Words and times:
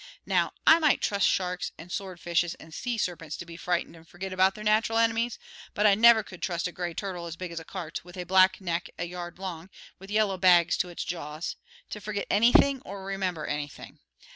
Now, 0.25 0.53
I 0.65 0.79
might 0.79 0.99
trust 0.99 1.27
sharks 1.27 1.73
and 1.77 1.91
swordfishes 1.91 2.55
and 2.59 2.73
sea 2.73 2.97
serpents 2.97 3.37
to 3.37 3.45
be 3.45 3.55
frightened 3.55 3.95
and 3.95 4.07
forget 4.07 4.33
about 4.33 4.55
their 4.55 4.63
nat'ral 4.63 4.97
enemies, 4.97 5.37
but 5.75 5.85
I 5.85 5.93
never 5.93 6.23
could 6.23 6.41
trust 6.41 6.67
a 6.67 6.71
gray 6.71 6.95
turtle 6.95 7.27
as 7.27 7.35
big 7.35 7.51
as 7.51 7.59
a 7.59 7.63
cart, 7.63 8.03
with 8.03 8.17
a 8.17 8.23
black 8.23 8.59
neck 8.59 8.89
a 8.97 9.05
yard 9.05 9.37
long, 9.37 9.69
with 9.99 10.09
yellow 10.09 10.37
bags 10.39 10.75
to 10.77 10.89
its 10.89 11.03
jaws, 11.03 11.55
to 11.91 12.01
forget 12.01 12.25
anything 12.31 12.81
or 12.83 12.97
to 13.01 13.05
remember 13.05 13.45
anything. 13.45 13.99